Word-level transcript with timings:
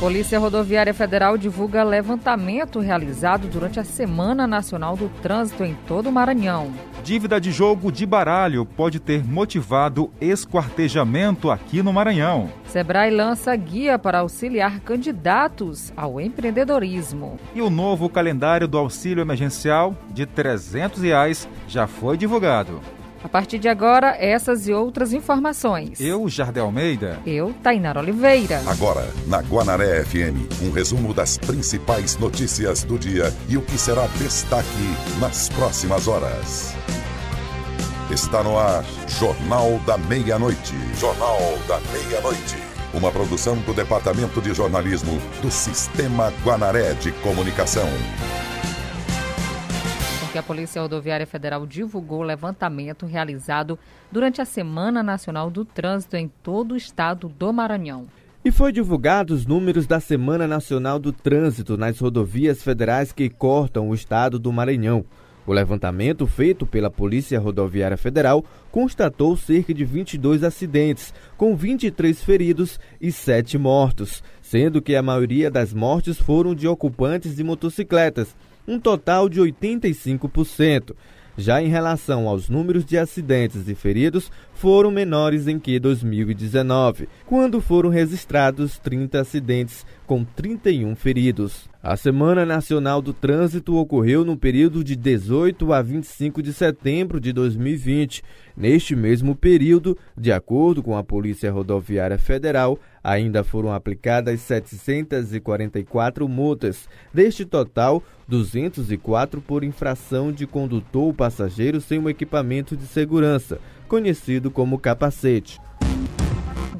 Polícia 0.00 0.38
Rodoviária 0.38 0.94
Federal 0.94 1.36
divulga 1.36 1.82
levantamento 1.82 2.80
realizado 2.80 3.46
durante 3.48 3.78
a 3.78 3.84
Semana 3.84 4.46
Nacional 4.46 4.96
do 4.96 5.10
Trânsito 5.20 5.62
em 5.62 5.74
todo 5.86 6.08
o 6.08 6.12
Maranhão. 6.12 6.72
Dívida 7.04 7.38
de 7.38 7.52
jogo 7.52 7.92
de 7.92 8.06
baralho 8.06 8.64
pode 8.64 8.98
ter 8.98 9.22
motivado 9.22 10.10
esquartejamento 10.18 11.50
aqui 11.50 11.82
no 11.82 11.92
Maranhão. 11.92 12.48
Sebrae 12.64 13.10
lança 13.10 13.54
guia 13.54 13.98
para 13.98 14.20
auxiliar 14.20 14.80
candidatos 14.80 15.92
ao 15.94 16.18
empreendedorismo. 16.18 17.38
E 17.54 17.60
o 17.60 17.68
novo 17.68 18.08
calendário 18.08 18.66
do 18.66 18.78
auxílio 18.78 19.20
emergencial 19.20 19.94
de 20.14 20.24
300 20.24 21.02
reais 21.02 21.46
já 21.68 21.86
foi 21.86 22.16
divulgado. 22.16 22.80
A 23.22 23.28
partir 23.28 23.58
de 23.58 23.68
agora, 23.68 24.16
essas 24.18 24.66
e 24.66 24.72
outras 24.72 25.12
informações. 25.12 26.00
Eu, 26.00 26.26
Jardel 26.28 26.64
Almeida. 26.64 27.20
Eu, 27.26 27.54
Tainara 27.62 28.00
Oliveira. 28.00 28.62
Agora, 28.66 29.06
na 29.26 29.40
Guanaré 29.40 30.02
FM, 30.04 30.62
um 30.62 30.70
resumo 30.70 31.12
das 31.12 31.36
principais 31.36 32.16
notícias 32.16 32.82
do 32.82 32.98
dia 32.98 33.32
e 33.48 33.58
o 33.58 33.62
que 33.62 33.76
será 33.76 34.06
destaque 34.18 34.68
nas 35.20 35.50
próximas 35.50 36.08
horas. 36.08 36.74
Está 38.10 38.42
no 38.42 38.58
ar, 38.58 38.84
Jornal 39.06 39.78
da 39.86 39.98
Meia-Noite. 39.98 40.74
Jornal 40.98 41.38
da 41.68 41.78
Meia-Noite. 41.92 42.56
Uma 42.92 43.12
produção 43.12 43.54
do 43.58 43.72
Departamento 43.72 44.40
de 44.40 44.52
Jornalismo 44.52 45.20
do 45.42 45.50
Sistema 45.50 46.32
Guanaré 46.42 46.94
de 46.94 47.12
Comunicação 47.12 47.86
que 50.30 50.38
a 50.38 50.42
Polícia 50.42 50.80
Rodoviária 50.80 51.26
Federal 51.26 51.66
divulgou 51.66 52.20
o 52.20 52.24
levantamento 52.24 53.04
realizado 53.04 53.76
durante 54.12 54.40
a 54.40 54.44
Semana 54.44 55.02
Nacional 55.02 55.50
do 55.50 55.64
Trânsito 55.64 56.16
em 56.16 56.30
todo 56.42 56.72
o 56.72 56.76
estado 56.76 57.28
do 57.28 57.52
Maranhão. 57.52 58.06
E 58.44 58.52
foi 58.52 58.72
divulgado 58.72 59.34
os 59.34 59.44
números 59.44 59.88
da 59.88 59.98
Semana 59.98 60.46
Nacional 60.46 61.00
do 61.00 61.12
Trânsito 61.12 61.76
nas 61.76 61.98
rodovias 61.98 62.62
federais 62.62 63.12
que 63.12 63.28
cortam 63.28 63.88
o 63.88 63.94
estado 63.94 64.38
do 64.38 64.52
Maranhão. 64.52 65.04
O 65.46 65.52
levantamento 65.52 66.26
feito 66.28 66.64
pela 66.64 66.90
Polícia 66.90 67.40
Rodoviária 67.40 67.96
Federal 67.96 68.44
constatou 68.70 69.36
cerca 69.36 69.74
de 69.74 69.84
22 69.84 70.44
acidentes, 70.44 71.12
com 71.36 71.56
23 71.56 72.22
feridos 72.22 72.78
e 73.00 73.10
7 73.10 73.58
mortos, 73.58 74.22
sendo 74.40 74.80
que 74.80 74.94
a 74.94 75.02
maioria 75.02 75.50
das 75.50 75.74
mortes 75.74 76.18
foram 76.18 76.54
de 76.54 76.68
ocupantes 76.68 77.34
de 77.34 77.42
motocicletas, 77.42 78.36
um 78.66 78.78
total 78.78 79.28
de 79.28 79.40
85%. 79.40 80.94
Já 81.36 81.62
em 81.62 81.68
relação 81.68 82.28
aos 82.28 82.48
números 82.48 82.84
de 82.84 82.98
acidentes 82.98 83.66
e 83.66 83.74
feridos, 83.74 84.30
foram 84.52 84.90
menores 84.90 85.46
em 85.46 85.58
que 85.58 85.78
2019, 85.78 87.08
quando 87.24 87.60
foram 87.60 87.88
registrados 87.88 88.78
30 88.78 89.20
acidentes 89.20 89.86
com 90.06 90.22
31 90.22 90.94
feridos. 90.94 91.68
A 91.82 91.96
Semana 91.96 92.44
Nacional 92.44 93.00
do 93.00 93.14
Trânsito 93.14 93.74
ocorreu 93.74 94.22
no 94.22 94.36
período 94.36 94.84
de 94.84 94.94
18 94.94 95.72
a 95.72 95.80
25 95.80 96.42
de 96.42 96.52
setembro 96.52 97.18
de 97.18 97.32
2020. 97.32 98.22
Neste 98.54 98.94
mesmo 98.94 99.34
período, 99.34 99.96
de 100.14 100.30
acordo 100.30 100.82
com 100.82 100.94
a 100.94 101.02
Polícia 101.02 101.50
Rodoviária 101.50 102.18
Federal, 102.18 102.78
ainda 103.02 103.42
foram 103.42 103.72
aplicadas 103.72 104.42
744 104.42 106.28
multas. 106.28 106.86
Deste 107.14 107.46
total, 107.46 108.02
204 108.28 109.40
por 109.40 109.64
infração 109.64 110.30
de 110.30 110.46
condutor 110.46 111.04
ou 111.04 111.14
passageiro 111.14 111.80
sem 111.80 111.98
um 111.98 112.10
equipamento 112.10 112.76
de 112.76 112.84
segurança, 112.84 113.58
conhecido 113.88 114.50
como 114.50 114.78
capacete 114.78 115.58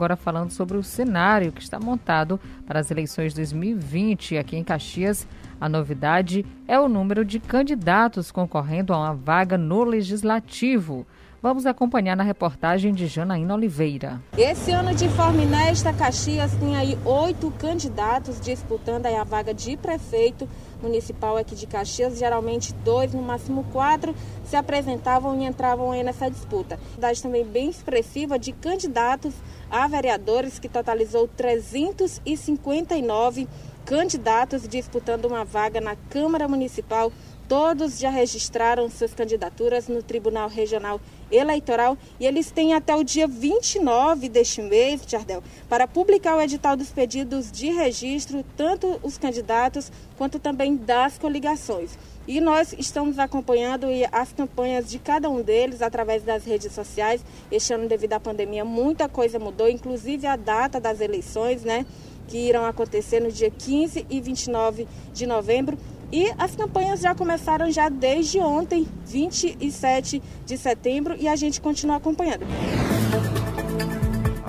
agora 0.01 0.17
falando 0.17 0.51
sobre 0.51 0.79
o 0.79 0.83
cenário 0.83 1.53
que 1.53 1.61
está 1.61 1.79
montado 1.79 2.41
para 2.67 2.81
as 2.81 2.91
eleições 2.91 3.35
2020 3.35 4.39
aqui 4.39 4.57
em 4.57 4.65
Caxias. 4.65 5.29
A 5.61 5.69
novidade 5.69 6.43
é 6.67 6.81
o 6.81 6.89
número 6.89 7.23
de 7.23 7.39
candidatos 7.39 8.33
concorrendo 8.33 8.95
a 8.95 8.99
uma 8.99 9.15
vaga 9.15 9.59
no 9.59 9.85
legislativo. 9.85 11.07
Vamos 11.43 11.65
acompanhar 11.65 12.15
na 12.15 12.23
reportagem 12.23 12.93
de 12.93 13.07
Janaína 13.07 13.55
Oliveira. 13.55 14.21
Esse 14.37 14.73
ano, 14.73 14.95
de 14.95 15.09
forma 15.09 15.43
inédita, 15.43 15.91
Caxias 15.91 16.53
tem 16.57 16.77
aí 16.77 16.99
oito 17.03 17.51
candidatos 17.53 18.39
disputando 18.39 19.07
a 19.07 19.25
vaga 19.25 19.55
de 19.55 19.75
prefeito 19.75 20.47
municipal 20.83 21.39
aqui 21.39 21.55
de 21.55 21.67
Caxias. 21.67 22.19
Geralmente 22.19 22.75
dois, 22.85 23.15
no 23.15 23.23
máximo 23.23 23.65
quatro, 23.73 24.15
se 24.45 24.55
apresentavam 24.55 25.35
e 25.41 25.47
entravam 25.47 25.93
aí 25.93 26.03
nessa 26.03 26.31
disputa. 26.31 26.79
Cidade 26.95 27.23
também 27.23 27.43
bem 27.43 27.71
expressiva 27.71 28.39
de 28.39 28.53
candidatos 28.53 29.33
a 29.71 29.89
vereadores, 29.89 30.59
que 30.59 30.69
totalizou 30.69 31.27
359 31.27 33.49
candidatos 33.87 34.69
disputando 34.69 35.25
uma 35.25 35.43
vaga 35.43 35.81
na 35.81 35.97
Câmara 35.97 36.47
Municipal. 36.47 37.11
Todos 37.51 37.99
já 37.99 38.11
registraram 38.11 38.89
suas 38.89 39.13
candidaturas 39.13 39.89
no 39.89 40.05
Tribunal 40.05 40.49
Regional 40.49 41.01
eleitoral 41.33 41.99
e 42.21 42.25
eles 42.25 42.49
têm 42.53 42.75
até 42.75 42.95
o 42.95 43.03
dia 43.03 43.27
29 43.27 44.29
deste 44.29 44.63
mês, 44.63 45.03
Jardel, 45.05 45.43
para 45.69 45.89
publicar 45.89 46.37
o 46.37 46.41
edital 46.41 46.77
dos 46.77 46.91
pedidos 46.91 47.51
de 47.51 47.73
registro, 47.73 48.45
tanto 48.57 49.01
os 49.03 49.19
candidatos 49.19 49.91
quanto 50.17 50.39
também 50.39 50.77
das 50.77 51.19
coligações. 51.19 51.99
E 52.25 52.41
nós 52.41 52.73
estamos 52.79 53.19
acompanhando 53.19 53.89
as 54.13 54.33
campanhas 54.33 54.89
de 54.89 55.01
cada 55.01 55.29
um 55.29 55.43
deles 55.43 55.83
através 55.83 56.23
das 56.23 56.45
redes 56.45 56.73
sociais. 56.73 57.21
Este 57.51 57.73
ano, 57.73 57.89
devido 57.89 58.13
à 58.13 58.21
pandemia, 58.21 58.65
muita 58.65 59.09
coisa 59.09 59.41
mudou, 59.41 59.69
inclusive 59.69 60.25
a 60.25 60.37
data 60.37 60.79
das 60.79 61.01
eleições, 61.01 61.65
né? 61.65 61.85
Que 62.29 62.39
irão 62.39 62.65
acontecer 62.65 63.19
no 63.19 63.33
dia 63.33 63.51
15 63.51 64.07
e 64.09 64.21
29 64.21 64.87
de 65.13 65.27
novembro. 65.27 65.77
E 66.13 66.33
as 66.37 66.57
campanhas 66.57 67.01
já 67.01 67.15
começaram 67.15 67.71
já 67.71 67.89
desde 67.89 68.41
ontem, 68.41 68.87
27 69.07 70.23
de 70.45 70.59
setembro, 70.59 71.15
e 71.19 71.29
a 71.29 71.37
gente 71.37 71.61
continua 71.61 71.97
acompanhando. 71.97 72.45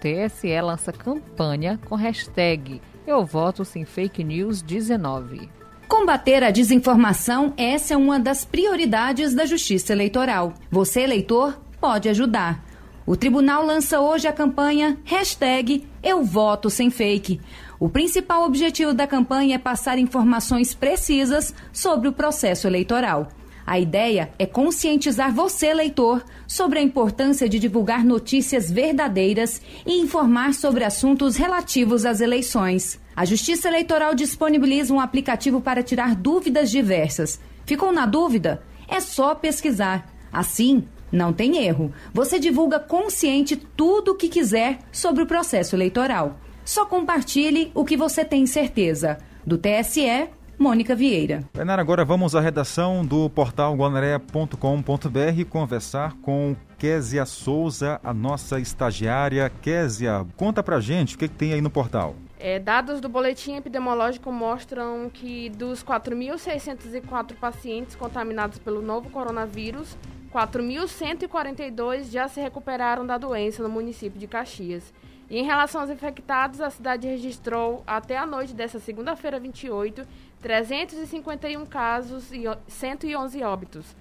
TSE 0.01 0.59
lança 0.61 0.91
campanha 0.91 1.79
com 1.87 1.95
hashtag 1.95 2.81
Eu 3.05 3.23
Voto 3.23 3.63
Sem 3.63 3.85
Fake 3.85 4.23
News 4.23 4.63
19. 4.63 5.47
Combater 5.87 6.43
a 6.43 6.49
desinformação, 6.49 7.53
essa 7.55 7.93
é 7.93 7.97
uma 7.97 8.19
das 8.19 8.43
prioridades 8.43 9.35
da 9.35 9.45
Justiça 9.45 9.93
Eleitoral. 9.93 10.53
Você, 10.71 11.01
eleitor, 11.01 11.61
pode 11.79 12.09
ajudar. 12.09 12.70
O 13.05 13.15
tribunal 13.15 13.65
lança 13.65 13.99
hoje 13.99 14.27
a 14.27 14.33
campanha 14.33 14.97
hashtag 15.03 15.87
Eu 16.03 16.23
Voto 16.23 16.69
Sem 16.69 16.91
Fake. 16.91 17.41
O 17.79 17.89
principal 17.89 18.45
objetivo 18.45 18.93
da 18.93 19.07
campanha 19.07 19.55
é 19.55 19.57
passar 19.57 19.97
informações 19.97 20.75
precisas 20.75 21.53
sobre 21.73 22.07
o 22.07 22.13
processo 22.13 22.67
eleitoral. 22.67 23.29
A 23.65 23.79
ideia 23.79 24.31
é 24.37 24.45
conscientizar 24.45 25.33
você, 25.33 25.73
leitor, 25.73 26.23
sobre 26.47 26.77
a 26.77 26.81
importância 26.81 27.49
de 27.49 27.57
divulgar 27.57 28.05
notícias 28.05 28.69
verdadeiras 28.69 29.61
e 29.83 29.99
informar 29.99 30.53
sobre 30.53 30.83
assuntos 30.83 31.35
relativos 31.35 32.05
às 32.05 32.21
eleições. 32.21 32.99
A 33.15 33.25
Justiça 33.25 33.67
Eleitoral 33.67 34.13
disponibiliza 34.13 34.93
um 34.93 34.99
aplicativo 34.99 35.59
para 35.59 35.81
tirar 35.81 36.15
dúvidas 36.15 36.69
diversas. 36.69 37.39
Ficou 37.65 37.91
na 37.91 38.05
dúvida? 38.05 38.61
É 38.87 38.99
só 38.99 39.33
pesquisar. 39.33 40.07
Assim, 40.31 40.87
não 41.11 41.33
tem 41.33 41.57
erro. 41.57 41.91
Você 42.13 42.39
divulga 42.39 42.79
consciente 42.79 43.55
tudo 43.55 44.11
o 44.11 44.15
que 44.15 44.29
quiser 44.29 44.79
sobre 44.91 45.23
o 45.23 45.27
processo 45.27 45.75
eleitoral. 45.75 46.39
Só 46.63 46.85
compartilhe 46.85 47.71
o 47.73 47.83
que 47.83 47.97
você 47.97 48.23
tem 48.23 48.45
certeza. 48.45 49.17
Do 49.45 49.57
TSE, 49.57 50.29
Mônica 50.57 50.95
Vieira. 50.95 51.43
Renara, 51.55 51.81
agora 51.81 52.05
vamos 52.05 52.35
à 52.35 52.39
redação 52.39 53.03
do 53.03 53.27
portal 53.31 53.75
guanaré.com.br 53.75 55.45
conversar 55.49 56.13
com 56.21 56.55
Késia 56.77 57.25
Souza, 57.25 57.99
a 58.03 58.13
nossa 58.13 58.59
estagiária. 58.59 59.51
Késia, 59.61 60.25
conta 60.37 60.61
pra 60.61 60.79
gente 60.79 61.15
o 61.15 61.17
que, 61.17 61.27
que 61.27 61.33
tem 61.33 61.53
aí 61.53 61.61
no 61.61 61.69
portal. 61.71 62.15
É, 62.39 62.59
dados 62.59 63.01
do 63.01 63.09
boletim 63.09 63.55
epidemiológico 63.55 64.31
mostram 64.31 65.09
que 65.11 65.49
dos 65.49 65.83
4.604 65.83 67.33
pacientes 67.39 67.95
contaminados 67.95 68.57
pelo 68.57 68.81
novo 68.81 69.09
coronavírus, 69.09 69.95
4.142 70.33 72.09
já 72.09 72.27
se 72.27 72.39
recuperaram 72.39 73.05
da 73.05 73.17
doença 73.17 73.61
no 73.61 73.69
município 73.69 74.19
de 74.19 74.27
Caxias. 74.27 74.93
E 75.29 75.37
em 75.37 75.43
relação 75.43 75.81
aos 75.81 75.89
infectados, 75.89 76.59
a 76.59 76.69
cidade 76.69 77.07
registrou 77.07 77.83
até 77.87 78.17
a 78.17 78.25
noite 78.25 78.53
desta 78.53 78.79
segunda-feira, 78.79 79.39
28, 79.39 80.05
351 80.41 81.65
casos 81.65 82.31
e 82.31 82.43
111 82.67 83.43
óbitos. 83.43 83.95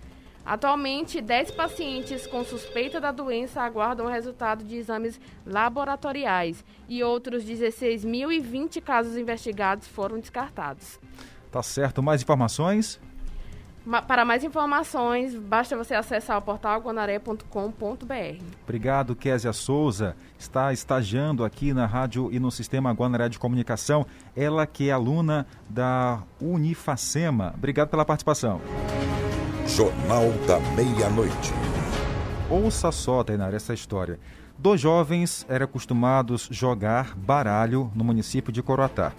Atualmente, 0.44 1.20
10 1.20 1.50
pacientes 1.52 2.26
com 2.26 2.42
suspeita 2.42 3.00
da 3.00 3.12
doença 3.12 3.60
aguardam 3.60 4.06
o 4.06 4.08
resultado 4.08 4.64
de 4.64 4.76
exames 4.76 5.20
laboratoriais 5.46 6.64
e 6.88 7.04
outros 7.04 7.44
16.020 7.44 8.80
casos 8.80 9.16
investigados 9.16 9.86
foram 9.86 10.18
descartados. 10.18 10.98
Tá 11.50 11.62
certo. 11.62 12.02
Mais 12.02 12.22
informações? 12.22 13.00
Para 14.06 14.24
mais 14.24 14.44
informações, 14.44 15.34
basta 15.34 15.76
você 15.76 15.94
acessar 15.94 16.36
o 16.36 16.42
portal 16.42 16.80
guanaré.com.br. 16.80 18.44
Obrigado, 18.62 19.16
Késia 19.16 19.52
Souza. 19.52 20.14
Está 20.38 20.72
estagiando 20.72 21.44
aqui 21.44 21.72
na 21.72 21.86
rádio 21.86 22.28
e 22.30 22.38
no 22.38 22.50
sistema 22.50 22.92
Guanaré 22.92 23.28
de 23.28 23.38
Comunicação. 23.38 24.06
Ela 24.36 24.66
que 24.66 24.90
é 24.90 24.92
aluna 24.92 25.46
da 25.68 26.22
Unifacema. 26.40 27.54
Obrigado 27.56 27.88
pela 27.88 28.04
participação. 28.04 28.60
Jornal 29.66 30.30
da 30.46 30.60
Meia-Noite. 30.74 31.52
Ouça 32.50 32.92
só, 32.92 33.24
Tainara, 33.24 33.56
essa 33.56 33.72
história. 33.72 34.18
Dois 34.58 34.78
jovens 34.78 35.46
eram 35.48 35.64
acostumados 35.64 36.48
jogar 36.50 37.16
baralho 37.16 37.90
no 37.94 38.04
município 38.04 38.52
de 38.52 38.62
Coroatá. 38.62 39.12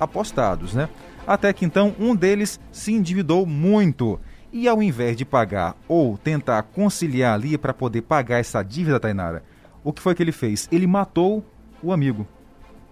Apostados, 0.00 0.74
né? 0.74 0.88
Até 1.28 1.52
que 1.52 1.62
então 1.62 1.94
um 2.00 2.16
deles 2.16 2.58
se 2.72 2.90
endividou 2.90 3.44
muito. 3.44 4.18
E 4.50 4.66
ao 4.66 4.82
invés 4.82 5.14
de 5.14 5.26
pagar 5.26 5.76
ou 5.86 6.16
tentar 6.16 6.62
conciliar 6.62 7.34
ali 7.34 7.58
para 7.58 7.74
poder 7.74 8.00
pagar 8.00 8.38
essa 8.38 8.62
dívida, 8.62 8.98
Tainara, 8.98 9.44
o 9.84 9.92
que 9.92 10.00
foi 10.00 10.14
que 10.14 10.22
ele 10.22 10.32
fez? 10.32 10.66
Ele 10.72 10.86
matou 10.86 11.44
o 11.82 11.92
amigo. 11.92 12.26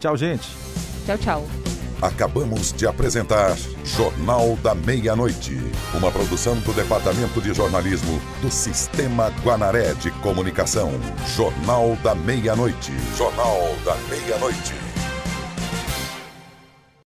Tchau, 0.01 0.17
gente. 0.17 0.49
Tchau, 1.05 1.19
tchau. 1.19 1.49
Acabamos 2.01 2.73
de 2.73 2.87
apresentar 2.87 3.55
Jornal 3.85 4.57
da 4.63 4.75
Meia-Noite, 4.75 5.61
uma 5.93 6.11
produção 6.11 6.59
do 6.61 6.73
Departamento 6.73 7.43
de 7.43 7.53
Jornalismo 7.53 8.19
do 8.41 8.51
Sistema 8.51 9.29
Guanaré 9.45 9.93
de 9.93 10.11
Comunicação. 10.23 10.91
Jornal 11.37 11.95
da 12.03 12.15
Meia-Noite. 12.15 12.93
Jornal 13.19 13.59
da 13.85 13.95
Meia-Noite. 14.09 14.90